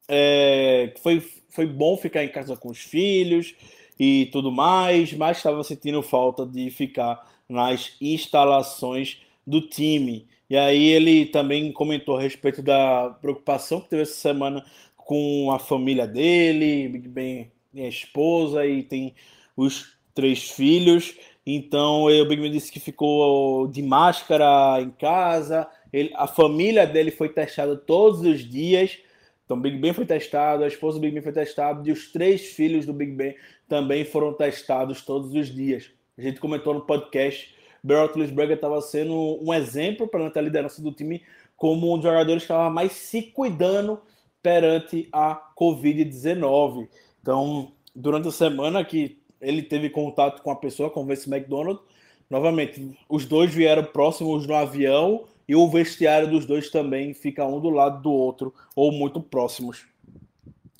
é, 0.09 0.95
foi, 1.03 1.21
foi 1.51 1.67
bom 1.67 1.97
ficar 1.97 2.25
em 2.25 2.29
casa 2.29 2.57
com 2.57 2.71
os 2.71 2.79
filhos 2.79 3.55
e 3.99 4.27
tudo 4.33 4.51
mais, 4.53 5.13
mas 5.13 5.39
estava 5.39 5.63
sentindo 5.65 6.03
falta 6.03 6.47
de 6.47 6.71
ficar 6.71 7.27
nas 7.49 7.97
instalações 8.01 9.21
do 9.47 9.61
time. 9.61 10.29
E 10.49 10.57
aí 10.57 10.85
ele 10.89 11.27
também 11.27 11.73
comentou 11.73 12.17
a 12.17 12.21
respeito 12.23 12.63
da 12.63 13.11
preocupação 13.21 13.81
que 13.81 13.89
teve 13.89 14.03
essa 14.03 14.15
semana 14.15 14.65
com 14.97 15.51
a 15.53 15.59
família 15.59 16.07
dele, 16.07 16.89
Ben, 17.09 17.51
minha 17.73 17.89
esposa 17.89 18.67
e 18.67 18.83
tem 18.83 19.15
os 19.57 19.94
três 20.15 20.51
filhos. 20.51 21.17
Então 21.47 22.05
o 22.05 22.25
Big 22.27 22.41
Ben 22.41 22.51
disse 22.51 22.73
que 22.73 22.81
ficou 22.81 23.67
de 23.69 23.83
máscara 23.83 24.81
em 24.81 24.91
casa. 24.91 25.69
Ele, 25.93 26.11
a 26.15 26.27
família 26.27 26.87
dele 26.87 27.11
foi 27.11 27.29
testada 27.29 27.77
todos 27.77 28.21
os 28.21 28.41
dias. 28.41 28.99
Então 29.45 29.61
Big 29.61 29.77
Ben 29.77 29.93
foi 29.93 30.07
testado, 30.07 30.65
a 30.65 30.69
esposa 30.69 30.99
do 30.99 31.03
Big 31.03 31.13
Ben 31.13 31.23
foi 31.23 31.33
testada 31.33 31.87
e 31.87 31.93
os 31.93 32.11
três 32.11 32.47
filhos 32.47 32.87
do 32.87 32.95
Big 32.95 33.13
Ben 33.13 33.37
também 33.69 34.05
foram 34.05 34.33
testados 34.33 35.03
todos 35.03 35.35
os 35.35 35.55
dias. 35.55 35.91
A 36.17 36.23
gente 36.23 36.41
comentou 36.41 36.73
no 36.73 36.81
podcast, 36.81 37.55
Ben 37.83 37.99
Roethlisberger 37.99 38.57
estava 38.57 38.81
sendo 38.81 39.39
um 39.43 39.53
exemplo 39.53 40.09
para 40.09 40.33
a 40.35 40.41
liderança 40.41 40.81
do 40.81 40.93
time 40.93 41.23
como 41.57 41.93
um 41.93 41.97
dos 41.97 42.05
jogadores 42.05 42.43
que 42.43 42.53
estava 42.53 42.71
mais 42.71 42.93
se 42.93 43.23
cuidando 43.23 44.01
perante 44.43 45.09
a 45.13 45.51
Covid-19. 45.59 46.89
Então, 47.21 47.73
durante 47.95 48.29
a 48.29 48.33
semana 48.33 48.85
que 48.85 49.19
ele 49.45 49.63
teve 49.63 49.91
contato 49.91 50.43
com 50.43 50.51
a 50.51 50.57
pessoa, 50.57 50.91
com 50.91 51.03
o 51.03 51.07
Vince 51.07 51.33
McDonald, 51.33 51.81
novamente, 52.29 52.97
os 53.09 53.25
dois 53.25 53.53
vieram 53.53 53.85
próximos 53.85 54.47
no 54.47 54.55
avião 54.55 55.25
e 55.47 55.55
o 55.55 55.69
vestiário 55.69 56.29
dos 56.29 56.47
dois 56.47 56.71
também 56.71 57.13
fica 57.15 57.47
um 57.47 57.61
do 57.61 57.71
lado 57.71 58.03
do 58.03 58.11
outro, 58.11 58.55
ou 58.75 58.91
muito 58.91 59.21
próximos. 59.21 59.87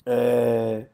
É, 0.05 0.85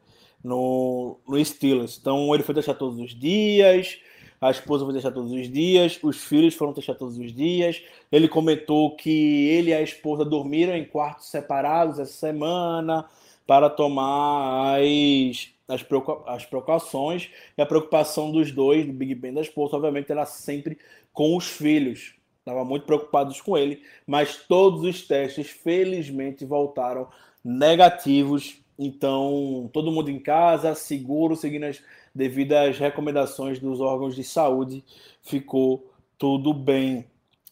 no, 0.42 1.18
no 1.26 1.44
Steelers. 1.44 1.98
Então 2.00 2.34
ele 2.34 2.42
foi 2.42 2.54
deixar 2.54 2.74
todos 2.74 2.98
os 2.98 3.18
dias, 3.18 3.98
a 4.40 4.50
esposa 4.50 4.84
foi 4.84 4.92
deixar 4.92 5.12
todos 5.12 5.30
os 5.30 5.50
dias, 5.50 5.98
os 6.02 6.16
filhos 6.24 6.54
foram 6.54 6.72
deixar 6.72 6.94
todos 6.94 7.16
os 7.16 7.32
dias. 7.32 7.82
Ele 8.10 8.26
comentou 8.26 8.96
que 8.96 9.48
ele 9.48 9.70
e 9.70 9.74
a 9.74 9.82
esposa 9.82 10.24
dormiram 10.24 10.76
em 10.76 10.84
quartos 10.84 11.28
separados 11.28 11.98
essa 11.98 12.12
semana 12.12 13.04
para 13.46 13.70
tomar 13.70 14.80
as, 14.80 15.48
as, 15.72 15.84
as 16.26 16.44
precauções 16.44 17.30
e 17.56 17.62
a 17.62 17.66
preocupação 17.66 18.30
dos 18.30 18.52
dois, 18.52 18.86
do 18.86 18.92
Big 18.92 19.14
Ben 19.14 19.32
da 19.32 19.40
esposa, 19.40 19.76
obviamente, 19.76 20.12
era 20.12 20.26
sempre 20.26 20.78
com 21.12 21.36
os 21.36 21.46
filhos. 21.46 22.14
Estavam 22.38 22.64
muito 22.64 22.86
preocupados 22.86 23.40
com 23.40 23.56
ele, 23.56 23.82
mas 24.06 24.36
todos 24.48 24.82
os 24.82 25.06
testes, 25.06 25.48
felizmente, 25.48 26.44
voltaram 26.44 27.08
negativos. 27.44 28.56
Então, 28.78 29.70
todo 29.72 29.92
mundo 29.92 30.10
em 30.10 30.18
casa, 30.18 30.74
seguro, 30.74 31.36
seguindo 31.36 31.64
as 31.64 31.80
devido 32.14 32.52
às 32.52 32.78
recomendações 32.78 33.58
dos 33.58 33.80
órgãos 33.80 34.14
de 34.14 34.24
saúde, 34.24 34.84
ficou 35.22 35.90
tudo 36.18 36.52
bem. 36.52 37.06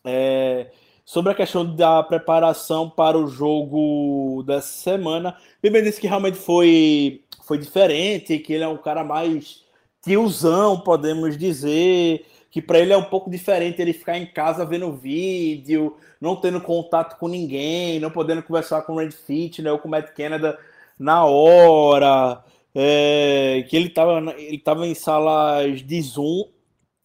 É, 0.05 0.71
sobre 1.05 1.33
a 1.33 1.35
questão 1.35 1.75
da 1.75 2.03
preparação 2.03 2.89
para 2.89 3.19
o 3.19 3.27
jogo 3.27 4.43
dessa 4.47 4.69
semana, 4.69 5.37
Bíblia 5.63 5.83
disse 5.83 6.01
que 6.01 6.07
realmente 6.07 6.37
foi, 6.37 7.23
foi 7.51 7.59
diferente, 7.59 8.39
que 8.39 8.53
ele 8.53 8.63
é 8.63 8.69
um 8.69 8.77
cara 8.77 9.03
mais 9.03 9.65
tiozão, 10.05 10.79
podemos 10.79 11.37
dizer, 11.37 12.25
que 12.49 12.63
para 12.63 12.79
ele 12.79 12.93
é 12.93 12.97
um 12.97 13.03
pouco 13.03 13.29
diferente 13.29 13.83
ele 13.83 13.93
ficar 13.93 14.17
em 14.17 14.27
casa 14.27 14.65
vendo 14.65 14.93
vídeo, 14.93 15.97
não 16.21 16.37
tendo 16.37 16.61
contato 16.61 17.19
com 17.19 17.27
ninguém, 17.27 17.99
não 17.99 18.09
podendo 18.09 18.41
conversar 18.41 18.83
com 18.83 18.93
o 18.93 18.99
Red 18.99 19.11
Fit, 19.11 19.61
né, 19.61 19.73
ou 19.73 19.81
com 19.81 19.89
o 19.89 19.91
Matt 19.91 20.15
Canada 20.15 20.57
na 20.97 21.25
hora 21.25 22.45
é, 22.73 23.67
que 23.69 23.77
ele 23.77 23.89
estava 23.89 24.33
ele 24.39 24.59
tava 24.59 24.87
em 24.87 24.95
salas 24.95 25.83
de 25.85 26.01
Zoom 26.03 26.45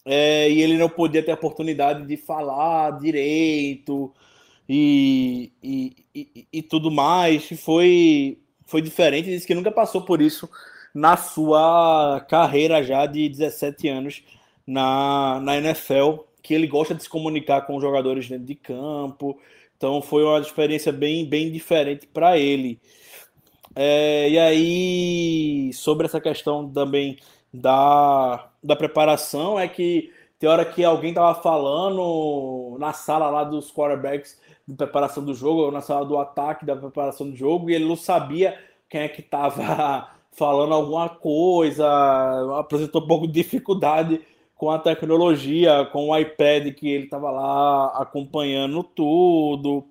é, 0.06 0.48
e 0.52 0.62
ele 0.62 0.78
não 0.78 0.90
podia 0.90 1.24
ter 1.24 1.32
a 1.32 1.36
oportunidade 1.36 2.06
de 2.06 2.18
falar 2.18 3.00
direito 3.00 4.14
e, 4.70 5.52
e, 5.64 6.06
e, 6.14 6.48
e 6.54 6.62
tudo 6.62 6.92
mais. 6.92 7.50
Foi, 7.60 8.38
foi 8.66 8.82
diferente, 8.82 9.30
disse 9.30 9.48
que 9.48 9.56
nunca 9.56 9.72
passou 9.72 10.02
por 10.02 10.22
isso 10.22 10.50
na 10.94 11.18
sua 11.18 12.26
carreira 12.30 12.82
já 12.82 13.06
de 13.06 13.28
17 13.28 13.88
anos 13.90 14.24
na, 14.66 15.40
na 15.42 15.58
NFL, 15.58 16.20
que 16.42 16.54
ele 16.54 16.68
gosta 16.68 16.96
de 16.96 17.04
se 17.04 17.10
comunicar 17.10 17.62
com 17.62 17.76
os 17.76 17.82
jogadores 17.82 18.28
dentro 18.30 18.46
de 18.46 18.56
campo. 18.56 19.38
Então 19.78 20.02
foi 20.02 20.24
uma 20.24 20.40
experiência 20.40 20.92
bem, 20.92 21.28
bem 21.28 21.52
diferente 21.52 22.08
para 22.08 22.38
ele. 22.38 22.80
É, 23.76 24.30
e 24.30 24.40
aí, 24.40 25.74
sobre 25.74 26.06
essa 26.06 26.22
questão 26.22 26.70
também 26.70 27.18
da, 27.54 28.50
da 28.64 28.76
preparação, 28.76 29.60
é 29.60 29.68
que 29.68 30.14
tem 30.40 30.50
hora 30.50 30.64
que 30.64 30.84
alguém 30.84 31.14
tava 31.14 31.42
falando 31.42 32.78
na 32.80 32.94
sala 32.94 33.30
lá 33.30 33.44
dos 33.44 33.72
quarterbacks 33.72 34.40
de 34.68 34.76
preparação 34.76 35.24
do 35.24 35.34
jogo, 35.34 35.62
ou 35.62 35.72
na 35.72 35.82
sala 35.82 36.06
do 36.06 36.18
ataque 36.18 36.66
da 36.66 36.76
preparação 36.76 37.30
do 37.30 37.36
jogo, 37.36 37.70
e 37.70 37.76
ele 37.76 37.86
não 37.86 37.96
sabia 37.96 38.58
quem 38.90 39.02
é 39.02 39.08
que 39.08 39.22
tava 39.22 40.10
falando 40.32 40.74
alguma 40.74 41.10
coisa, 41.10 41.88
apresentou 42.60 43.04
um 43.04 43.08
pouco 43.08 43.28
de 43.28 43.34
dificuldade 43.34 44.22
com 44.56 44.72
a 44.72 44.80
tecnologia, 44.80 45.88
com 45.92 46.10
o 46.10 46.18
iPad 46.18 46.74
que 46.74 46.90
ele 46.90 47.06
estava 47.06 47.30
lá 47.30 47.88
acompanhando 48.02 48.84
tudo 48.84 49.86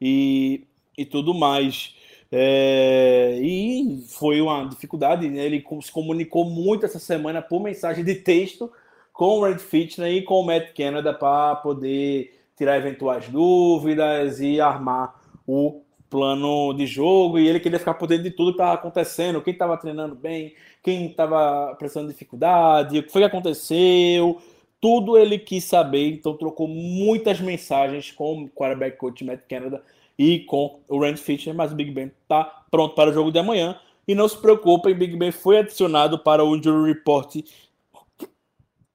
e, 0.00 0.64
e 0.96 1.04
tudo 1.04 1.34
mais. 1.34 1.94
É, 2.32 3.38
e 3.40 4.04
foi 4.08 4.40
uma 4.40 4.64
dificuldade, 4.64 5.28
né? 5.28 5.44
ele 5.44 5.64
se 5.82 5.92
comunicou 5.92 6.44
muito 6.44 6.84
essa 6.84 6.98
semana 6.98 7.40
por 7.40 7.60
mensagem 7.62 8.04
de 8.04 8.16
texto 8.16 8.70
com 9.12 9.38
o 9.38 9.44
Red 9.44 9.58
Fitness 9.58 10.18
e 10.18 10.22
com 10.22 10.40
o 10.40 10.44
Matt 10.44 10.74
Canada 10.74 11.14
para 11.14 11.56
poder 11.56 12.34
tirar 12.56 12.76
eventuais 12.76 13.28
dúvidas 13.28 14.40
e 14.40 14.60
armar 14.60 15.14
o 15.46 15.82
plano 16.08 16.72
de 16.72 16.86
jogo. 16.86 17.38
E 17.38 17.46
ele 17.46 17.60
queria 17.60 17.78
ficar 17.78 17.94
por 17.94 18.06
dentro 18.06 18.24
de 18.24 18.30
tudo 18.30 18.52
que 18.52 18.54
estava 18.54 18.74
acontecendo, 18.74 19.42
quem 19.42 19.52
estava 19.52 19.76
treinando 19.76 20.14
bem, 20.14 20.54
quem 20.82 21.06
estava 21.06 21.74
prestando 21.76 22.08
dificuldade, 22.08 22.98
o 22.98 23.02
que 23.02 23.12
foi 23.12 23.22
que 23.22 23.26
aconteceu. 23.26 24.40
Tudo 24.80 25.16
ele 25.16 25.38
quis 25.38 25.64
saber, 25.64 26.08
então 26.08 26.36
trocou 26.36 26.68
muitas 26.68 27.40
mensagens 27.40 28.10
com 28.10 28.44
o 28.44 28.48
quarterback 28.48 28.96
coach 28.96 29.24
Matt 29.24 29.40
Canada 29.48 29.82
e 30.18 30.40
com 30.40 30.80
o 30.88 31.00
Rand 31.00 31.16
Fitcher, 31.16 31.54
mas 31.54 31.72
o 31.72 31.74
Big 31.74 31.90
Ben 31.90 32.12
está 32.22 32.62
pronto 32.70 32.94
para 32.94 33.10
o 33.10 33.12
jogo 33.12 33.30
de 33.30 33.38
amanhã. 33.38 33.78
E 34.06 34.14
não 34.14 34.28
se 34.28 34.36
preocupem, 34.36 34.94
Big 34.94 35.16
Ben 35.16 35.32
foi 35.32 35.58
adicionado 35.58 36.18
para 36.18 36.44
o 36.44 36.54
Injury 36.54 36.92
Report. 36.92 37.36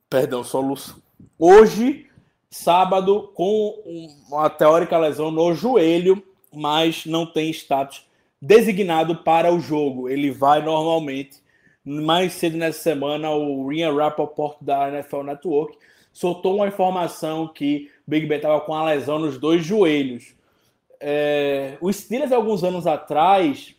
Perdão, 0.10 0.44
soluço. 0.44 1.02
Hoje, 1.38 2.08
sábado, 2.52 3.32
com 3.34 3.82
uma 4.30 4.50
teórica 4.50 4.98
lesão 5.00 5.32
no 5.32 5.54
joelho, 5.56 6.22
mas 6.54 7.06
não 7.08 7.26
tem 7.26 7.50
status 7.50 8.06
designado 8.40 9.16
para 9.24 9.52
o 9.52 9.60
jogo. 9.60 10.08
Ele 10.08 10.30
vai 10.30 10.62
normalmente. 10.64 11.42
Mais 11.84 12.34
cedo 12.34 12.58
nessa 12.58 12.80
semana, 12.80 13.32
o 13.32 13.68
Rian 13.68 13.96
Rappaport 13.96 14.58
da 14.62 14.88
NFL 14.90 15.24
Network 15.24 15.78
soltou 16.14 16.58
uma 16.58 16.68
informação 16.68 17.48
que 17.48 17.90
Big 18.06 18.28
Ben 18.28 18.36
estava 18.36 18.62
com 18.62 18.76
a 18.76 18.86
lesão 18.86 19.18
nos 19.18 19.40
dois 19.40 19.66
joelhos 19.66 20.36
é, 21.02 21.78
o 21.82 21.92
Steelers, 21.92 22.32
alguns 22.32 22.64
anos 22.64 22.86
atrás, 22.86 23.76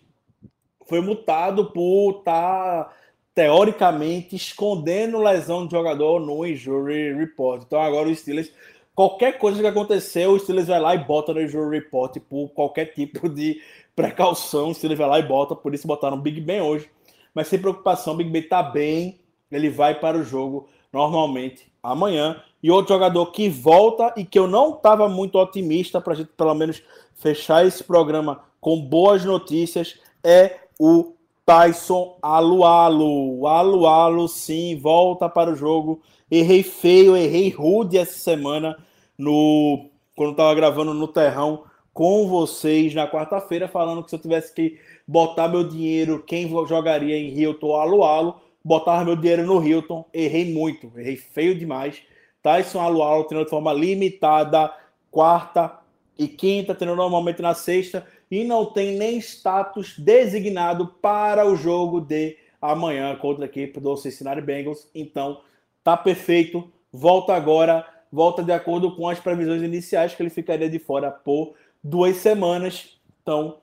foi 0.89 1.01
multado 1.01 1.67
por 1.67 2.19
estar, 2.19 2.85
tá, 2.85 2.93
teoricamente, 3.35 4.37
escondendo 4.37 5.19
lesão 5.19 5.67
de 5.67 5.73
jogador 5.73 6.21
no 6.21 6.47
injury 6.47 7.15
report. 7.15 7.63
Então, 7.63 7.81
agora 7.81 8.09
o 8.09 8.15
Steelers, 8.15 8.53
qualquer 8.95 9.39
coisa 9.39 9.61
que 9.61 9.67
aconteceu, 9.67 10.33
o 10.33 10.39
Steelers 10.39 10.69
vai 10.69 10.81
lá 10.81 10.95
e 10.95 11.05
bota 11.05 11.33
no 11.33 11.41
injury 11.41 11.79
report 11.79 12.19
por 12.29 12.49
qualquer 12.51 12.87
tipo 12.87 13.29
de 13.29 13.61
precaução. 13.97 14.71
O 14.71 14.75
Steelers 14.75 14.99
vai 14.99 15.09
lá 15.09 15.19
e 15.19 15.23
bota, 15.23 15.57
por 15.57 15.75
isso 15.75 15.87
botaram 15.87 16.21
Big 16.21 16.41
Ben 16.41 16.61
hoje. 16.61 16.91
Mas 17.35 17.49
sem 17.49 17.59
preocupação, 17.59 18.17
Big 18.17 18.31
Ben 18.31 18.43
tá 18.43 18.63
bem, 18.63 19.21
ele 19.51 19.71
vai 19.71 19.99
para 19.99 20.19
o 20.19 20.25
jogo 20.25 20.69
normalmente 20.93 21.73
amanhã. 21.83 22.43
E 22.63 22.71
outro 22.71 22.95
jogador 22.95 23.27
que 23.33 23.49
volta 23.49 24.13
e 24.17 24.25
que 24.25 24.39
eu 24.39 24.47
não 24.47 24.75
estava 24.75 25.09
muito 25.09 25.39
otimista 25.39 26.01
para 26.01 26.13
a 26.13 26.17
gente 26.17 26.31
pelo 26.37 26.55
menos 26.55 26.83
fechar 27.15 27.67
esse 27.67 27.83
programa 27.83 28.45
com 28.61 28.81
boas 28.81 29.25
notícias 29.25 29.99
é 30.23 30.61
o 30.79 31.15
Tyson 31.45 32.19
Alualo. 32.23 33.47
Alualo, 33.47 34.29
sim, 34.29 34.79
volta 34.81 35.29
para 35.29 35.51
o 35.51 35.57
jogo. 35.57 36.01
Errei 36.31 36.63
feio, 36.63 37.17
errei 37.17 37.51
rude 37.51 37.99
essa 37.99 38.19
semana 38.19 38.79
no 39.19 39.91
quando 40.15 40.33
estava 40.33 40.55
gravando 40.55 40.95
no 40.95 41.09
Terrão 41.09 41.65
com 41.93 42.27
vocês 42.27 42.95
na 42.95 43.07
quarta-feira, 43.07 43.69
falando 43.69 44.03
que 44.03 44.11
se 44.11 44.17
eu 44.17 44.21
tivesse 44.21 44.55
que 44.55 44.79
botar 45.07 45.49
meu 45.49 45.63
dinheiro, 45.63 46.23
quem 46.23 46.49
jogaria 46.67 47.17
em 47.17 47.29
Hilton 47.29 47.75
Alualo, 47.75 48.41
botar 48.65 49.05
meu 49.05 49.17
dinheiro 49.17 49.45
no 49.45 49.63
Hilton. 49.63 50.07
Errei 50.13 50.53
muito, 50.53 50.91
errei 50.97 51.17
feio 51.17 51.55
demais. 51.55 52.03
Tyson 52.43 52.81
Alualo 52.81 53.25
treinando 53.25 53.47
de 53.47 53.51
forma 53.51 53.73
limitada, 53.73 54.73
quarta, 55.11 55.83
e 56.19 56.29
quinta, 56.29 56.75
treinando 56.75 57.01
normalmente 57.01 57.41
na 57.43 57.55
sexta, 57.55 58.07
e 58.33 58.45
não 58.45 58.65
tem 58.65 58.97
nem 58.97 59.19
status 59.19 59.95
designado 59.99 60.87
para 61.03 61.47
o 61.47 61.55
jogo 61.55 62.01
de 62.01 62.39
amanhã 62.63 63.15
contra 63.15 63.45
a 63.45 63.47
equipe 63.47 63.79
do 63.79 63.95
Cincinnati 63.95 64.41
Bengals. 64.41 64.89
Então, 64.95 65.43
tá 65.85 65.99
perfeito. 65.99 66.73
Volta 66.91 67.35
agora, 67.35 67.87
volta 68.11 68.43
de 68.43 68.51
acordo 68.51 68.97
com 68.97 69.07
as 69.07 69.21
previsões 69.21 69.63
iniciais 69.63 70.15
que 70.15 70.23
ele 70.23 70.31
ficaria 70.31 70.71
de 70.71 70.79
fora 70.79 71.11
por 71.11 71.53
duas 71.85 72.17
semanas. 72.17 72.99
Então, 73.21 73.59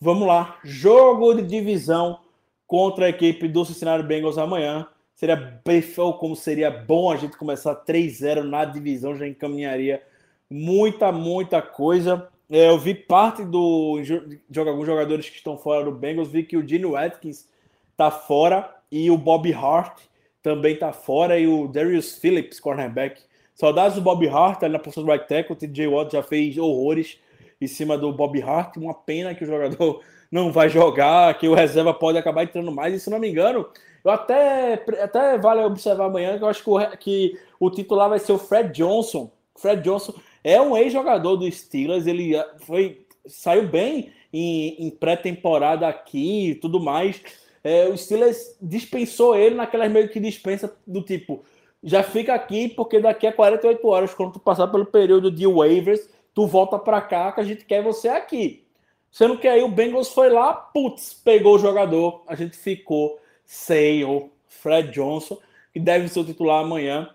vamos 0.00 0.26
lá. 0.26 0.58
Jogo 0.64 1.34
de 1.34 1.42
divisão 1.42 2.18
contra 2.66 3.06
a 3.06 3.10
equipe 3.10 3.46
do 3.46 3.64
Cincinnati 3.64 4.02
Bengals 4.02 4.36
amanhã. 4.36 4.88
Seria 5.14 5.36
bem 5.64 5.80
como 6.18 6.34
seria 6.34 6.72
bom 6.72 7.12
a 7.12 7.16
gente 7.16 7.36
começar 7.36 7.72
3-0 7.84 8.42
na 8.42 8.64
divisão, 8.64 9.14
já 9.14 9.28
encaminharia 9.28 10.02
muita, 10.50 11.12
muita 11.12 11.62
coisa. 11.62 12.28
É, 12.50 12.68
eu 12.68 12.78
vi 12.78 12.94
parte 12.94 13.44
do 13.44 14.00
de 14.48 14.58
alguns 14.58 14.86
jogadores 14.86 15.28
que 15.28 15.36
estão 15.36 15.58
fora 15.58 15.84
do 15.84 15.92
Bengals, 15.92 16.28
vi 16.30 16.42
que 16.42 16.56
o 16.56 16.66
Gene 16.66 16.86
Watkins 16.86 17.48
tá 17.96 18.10
fora 18.10 18.74
e 18.90 19.10
o 19.10 19.18
Bob 19.18 19.52
Hart 19.52 20.00
também 20.42 20.76
tá 20.76 20.92
fora 20.92 21.38
e 21.38 21.46
o 21.46 21.68
Darius 21.68 22.16
Phillips, 22.18 22.58
cornerback. 22.58 23.20
Saudades 23.54 23.96
do 23.96 24.00
Bob 24.00 24.26
Hart 24.28 24.62
ali 24.62 24.72
na 24.72 24.78
posição 24.78 25.04
do 25.04 25.10
right 25.10 25.26
tackle, 25.26 25.54
o 25.54 25.58
TJ 25.58 25.88
Watt 25.88 26.12
já 26.12 26.22
fez 26.22 26.56
horrores 26.56 27.18
em 27.60 27.66
cima 27.66 27.98
do 27.98 28.12
Bob 28.12 28.40
Hart, 28.40 28.76
uma 28.76 28.94
pena 28.94 29.34
que 29.34 29.44
o 29.44 29.46
jogador 29.46 30.00
não 30.30 30.52
vai 30.52 30.68
jogar, 30.68 31.36
que 31.38 31.48
o 31.48 31.54
reserva 31.54 31.92
pode 31.92 32.16
acabar 32.16 32.44
entrando 32.44 32.70
mais, 32.70 32.94
e 32.94 33.00
se 33.00 33.10
não 33.10 33.18
me 33.18 33.28
engano, 33.28 33.68
eu 34.04 34.10
até, 34.10 34.74
até 35.02 35.36
vale 35.36 35.62
observar 35.62 36.06
amanhã 36.06 36.38
que 36.38 36.44
eu 36.44 36.48
acho 36.48 36.62
que 36.62 36.70
o, 36.70 36.96
que 36.96 37.38
o 37.58 37.70
titular 37.70 38.08
vai 38.08 38.20
ser 38.20 38.32
o 38.32 38.38
Fred 38.38 38.72
Johnson. 38.72 39.30
Fred 39.56 39.82
Johnson 39.82 40.14
é 40.48 40.60
um 40.60 40.76
ex-jogador 40.76 41.36
do 41.36 41.50
Steelers, 41.50 42.06
ele 42.06 42.34
ah, 42.34 42.54
foi 42.60 43.04
saiu 43.26 43.68
bem 43.68 44.10
em, 44.32 44.86
em 44.86 44.90
pré-temporada 44.90 45.86
aqui 45.86 46.50
e 46.50 46.54
tudo 46.54 46.80
mais. 46.80 47.20
É, 47.62 47.86
o 47.86 47.96
Steelers 47.96 48.56
dispensou 48.60 49.36
ele 49.36 49.54
naquelas 49.54 49.92
meio 49.92 50.08
que 50.08 50.18
dispensa 50.18 50.74
do 50.86 51.02
tipo, 51.02 51.44
já 51.82 52.02
fica 52.02 52.34
aqui 52.34 52.68
porque 52.68 52.98
daqui 52.98 53.26
a 53.26 53.32
48 53.32 53.86
horas, 53.86 54.14
quando 54.14 54.32
tu 54.32 54.40
passar 54.40 54.68
pelo 54.68 54.86
período 54.86 55.30
de 55.30 55.46
waivers, 55.46 56.08
tu 56.34 56.46
volta 56.46 56.78
para 56.78 57.00
cá 57.02 57.30
que 57.32 57.40
a 57.40 57.44
gente 57.44 57.66
quer 57.66 57.82
você 57.82 58.08
aqui. 58.08 58.64
Sendo 59.10 59.36
que 59.36 59.48
aí 59.48 59.62
o 59.62 59.68
Bengals 59.68 60.08
foi 60.08 60.30
lá, 60.30 60.54
putz, 60.54 61.12
pegou 61.12 61.56
o 61.56 61.58
jogador, 61.58 62.22
a 62.26 62.34
gente 62.34 62.56
ficou 62.56 63.18
sem 63.44 64.02
o 64.04 64.30
Fred 64.48 64.90
Johnson, 64.92 65.38
que 65.72 65.80
deve 65.80 66.08
ser 66.08 66.20
o 66.20 66.24
titular 66.24 66.62
amanhã. 66.62 67.10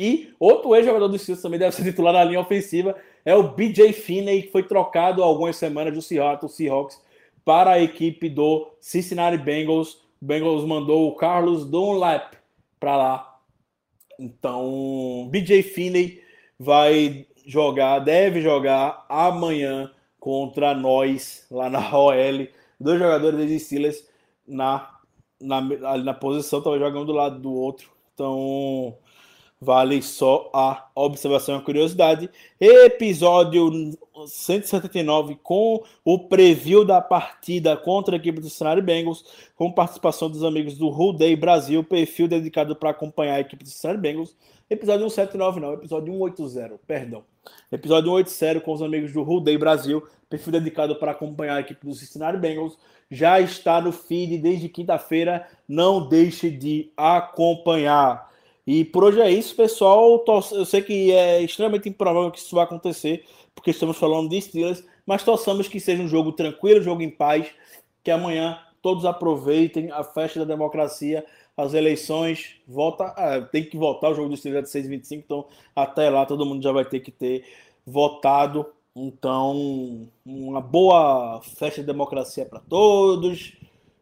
E 0.00 0.32
outro 0.38 0.76
ex-jogador 0.76 1.08
do 1.08 1.18
Steelers 1.18 1.42
também 1.42 1.58
deve 1.58 1.74
ser 1.74 1.82
titular 1.82 2.12
na 2.12 2.22
linha 2.22 2.38
ofensiva, 2.38 2.94
é 3.24 3.34
o 3.34 3.42
BJ 3.42 3.92
Finney, 3.92 4.42
que 4.42 4.52
foi 4.52 4.62
trocado 4.62 5.24
algumas 5.24 5.56
semanas 5.56 5.92
do 5.92 6.00
Seattle 6.00 6.48
Seahawks 6.48 7.02
para 7.44 7.72
a 7.72 7.82
equipe 7.82 8.28
do 8.28 8.70
Cincinnati 8.80 9.36
Bengals. 9.36 9.94
O 10.22 10.24
Bengals 10.24 10.64
mandou 10.64 11.08
o 11.08 11.16
Carlos 11.16 11.66
Dunlap 11.66 12.34
para 12.78 12.96
lá. 12.96 13.40
Então, 14.20 15.28
BJ 15.32 15.64
Finney 15.64 16.22
vai 16.56 17.26
jogar, 17.44 17.98
deve 17.98 18.40
jogar 18.40 19.04
amanhã 19.08 19.90
contra 20.20 20.74
nós 20.74 21.44
lá 21.50 21.68
na 21.68 21.80
OL. 21.98 22.46
Dois 22.78 23.00
jogadores 23.00 23.50
dos 23.50 23.62
Steelers 23.62 24.08
na, 24.46 24.94
na, 25.40 25.60
na 25.60 26.14
posição, 26.14 26.60
estava 26.60 26.78
jogando 26.78 27.06
do 27.06 27.12
lado 27.12 27.40
do 27.40 27.52
outro. 27.52 27.90
Então, 28.14 28.96
Vale 29.60 30.00
só 30.02 30.48
a 30.54 30.88
observação 30.94 31.56
e 31.56 31.58
a 31.58 31.62
curiosidade. 31.62 32.30
Episódio 32.60 33.96
179 34.26 35.36
com 35.42 35.82
o 36.04 36.18
preview 36.28 36.84
da 36.84 37.00
partida 37.00 37.76
contra 37.76 38.14
a 38.14 38.18
equipe 38.18 38.40
do 38.40 38.48
Cincinnati 38.48 38.80
Bengals, 38.80 39.24
com 39.56 39.72
participação 39.72 40.30
dos 40.30 40.44
amigos 40.44 40.78
do 40.78 41.12
Day 41.12 41.34
Brasil, 41.34 41.82
perfil 41.82 42.28
dedicado 42.28 42.76
para 42.76 42.90
acompanhar 42.90 43.34
a 43.34 43.40
equipe 43.40 43.64
do 43.64 43.70
Cincinnati 43.70 44.00
Bengals. 44.00 44.36
Episódio 44.70 45.08
179 45.08 45.60
não, 45.60 45.72
episódio 45.72 46.12
180, 46.12 46.78
perdão. 46.86 47.24
Episódio 47.72 48.10
180 48.10 48.60
com 48.60 48.72
os 48.72 48.82
amigos 48.82 49.12
do 49.12 49.40
Day 49.40 49.58
Brasil, 49.58 50.06
perfil 50.28 50.52
dedicado 50.52 50.94
para 50.96 51.12
acompanhar 51.12 51.56
a 51.56 51.60
equipe 51.60 51.84
do 51.84 51.94
Cincinnati 51.94 52.38
Bengals. 52.38 52.78
Já 53.10 53.40
está 53.40 53.80
no 53.80 53.90
feed 53.90 54.38
desde 54.38 54.68
quinta-feira, 54.68 55.48
não 55.66 56.06
deixe 56.06 56.50
de 56.50 56.92
acompanhar. 56.96 58.28
E 58.68 58.84
por 58.84 59.02
hoje 59.02 59.18
é 59.18 59.30
isso, 59.30 59.56
pessoal. 59.56 60.22
Eu 60.52 60.66
sei 60.66 60.82
que 60.82 61.10
é 61.10 61.40
extremamente 61.40 61.88
improvável 61.88 62.30
que 62.30 62.38
isso 62.38 62.54
vá 62.54 62.64
acontecer, 62.64 63.24
porque 63.54 63.70
estamos 63.70 63.96
falando 63.96 64.28
de 64.28 64.38
Steelers, 64.42 64.84
mas 65.06 65.24
torçamos 65.24 65.68
que 65.68 65.80
seja 65.80 66.02
um 66.02 66.06
jogo 66.06 66.32
tranquilo, 66.32 66.80
um 66.80 66.82
jogo 66.82 67.00
em 67.00 67.08
paz, 67.08 67.46
que 68.04 68.10
amanhã 68.10 68.60
todos 68.82 69.06
aproveitem 69.06 69.90
a 69.90 70.04
festa 70.04 70.40
da 70.40 70.44
democracia, 70.44 71.24
as 71.56 71.72
eleições, 71.72 72.56
volta, 72.68 73.04
ah, 73.04 73.40
tem 73.40 73.64
que 73.64 73.74
votar 73.74 74.10
o 74.10 74.14
jogo 74.14 74.28
do 74.28 74.36
Steelers 74.36 74.70
de 74.70 74.78
6h25, 74.78 75.22
então 75.24 75.46
até 75.74 76.10
lá 76.10 76.26
todo 76.26 76.44
mundo 76.44 76.62
já 76.62 76.70
vai 76.70 76.84
ter 76.84 77.00
que 77.00 77.10
ter 77.10 77.46
votado. 77.86 78.66
Então, 78.94 80.06
uma 80.26 80.60
boa 80.60 81.40
festa 81.40 81.80
de 81.80 81.86
democracia 81.86 82.44
para 82.44 82.60
todos. 82.60 83.56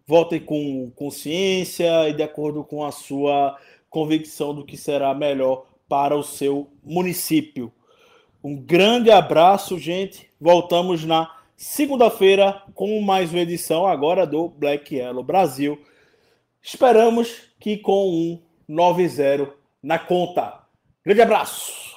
Votem 0.09 0.41
com 0.41 0.91
consciência 0.97 2.09
e 2.09 2.13
de 2.13 2.23
acordo 2.23 2.65
com 2.65 2.85
a 2.85 2.91
sua 2.91 3.57
convicção 3.97 4.55
do 4.55 4.63
que 4.63 4.77
será 4.77 5.15
melhor 5.15 5.65
para 5.89 6.15
o 6.15 6.23
seu 6.23 6.71
município. 6.85 7.73
Um 8.45 8.55
grande 8.55 9.11
abraço, 9.11 9.79
gente. 9.79 10.29
Voltamos 10.39 11.03
na 11.03 11.35
segunda-feira 11.57 12.63
com 12.75 13.01
mais 13.01 13.31
uma 13.31 13.41
edição 13.41 13.87
agora 13.87 14.27
do 14.27 14.51
Black 14.51 14.97
Yellow 14.97 15.25
Brasil. 15.25 15.81
Esperamos 16.63 17.45
que 17.59 17.79
com 17.79 18.07
um 18.11 18.43
9-0 18.69 19.51
na 19.83 19.99
conta. 19.99 20.61
Grande 21.03 21.23
abraço! 21.23 21.96